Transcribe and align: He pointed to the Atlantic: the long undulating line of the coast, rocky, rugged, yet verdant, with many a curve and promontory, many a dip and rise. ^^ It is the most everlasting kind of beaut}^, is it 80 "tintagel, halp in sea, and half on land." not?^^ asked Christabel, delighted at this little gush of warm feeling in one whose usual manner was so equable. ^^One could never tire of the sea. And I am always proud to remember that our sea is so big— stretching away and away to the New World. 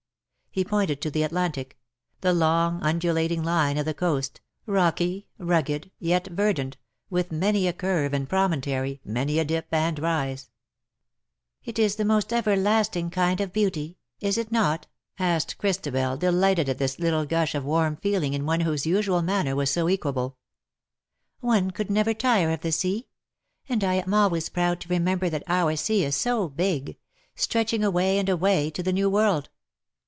He 0.53 0.65
pointed 0.65 0.99
to 1.03 1.09
the 1.09 1.23
Atlantic: 1.23 1.77
the 2.19 2.33
long 2.33 2.81
undulating 2.81 3.41
line 3.41 3.77
of 3.77 3.85
the 3.85 3.93
coast, 3.93 4.41
rocky, 4.65 5.29
rugged, 5.37 5.91
yet 5.97 6.27
verdant, 6.27 6.75
with 7.09 7.31
many 7.31 7.69
a 7.69 7.71
curve 7.71 8.13
and 8.13 8.27
promontory, 8.27 8.99
many 9.05 9.39
a 9.39 9.45
dip 9.45 9.67
and 9.73 9.97
rise. 9.97 10.47
^^ 10.47 10.47
It 11.63 11.79
is 11.79 11.95
the 11.95 12.03
most 12.03 12.33
everlasting 12.33 13.09
kind 13.11 13.39
of 13.39 13.53
beaut}^, 13.53 13.95
is 14.19 14.37
it 14.37 14.47
80 14.47 14.49
"tintagel, 14.49 14.51
halp 14.51 14.51
in 14.51 14.51
sea, 14.51 14.51
and 14.51 14.55
half 14.55 14.55
on 14.57 14.59
land." 14.61 14.85
not?^^ 15.21 15.25
asked 15.35 15.57
Christabel, 15.57 16.17
delighted 16.17 16.67
at 16.67 16.77
this 16.79 16.99
little 16.99 17.25
gush 17.25 17.55
of 17.55 17.63
warm 17.63 17.95
feeling 17.95 18.33
in 18.33 18.45
one 18.45 18.59
whose 18.59 18.85
usual 18.85 19.21
manner 19.21 19.55
was 19.55 19.71
so 19.71 19.87
equable. 19.87 20.35
^^One 21.41 21.73
could 21.73 21.89
never 21.89 22.13
tire 22.13 22.51
of 22.51 22.59
the 22.59 22.73
sea. 22.73 23.07
And 23.69 23.85
I 23.85 23.93
am 23.93 24.13
always 24.13 24.49
proud 24.49 24.81
to 24.81 24.89
remember 24.89 25.29
that 25.29 25.43
our 25.47 25.77
sea 25.77 26.03
is 26.03 26.17
so 26.17 26.49
big— 26.49 26.97
stretching 27.37 27.85
away 27.85 28.17
and 28.19 28.27
away 28.27 28.69
to 28.71 28.83
the 28.83 28.91
New 28.91 29.09
World. 29.09 29.49